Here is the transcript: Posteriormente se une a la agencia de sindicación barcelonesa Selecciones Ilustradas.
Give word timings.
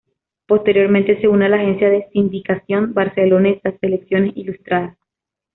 Posteriormente 0.47 1.21
se 1.21 1.27
une 1.27 1.45
a 1.45 1.49
la 1.49 1.57
agencia 1.57 1.87
de 1.87 2.07
sindicación 2.11 2.95
barcelonesa 2.95 3.77
Selecciones 3.79 4.35
Ilustradas. 4.35 4.97